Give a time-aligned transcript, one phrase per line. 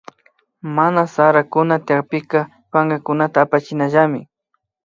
[0.75, 2.39] Mana sarakuna tyakpika
[2.71, 4.21] pankakunata patachinallami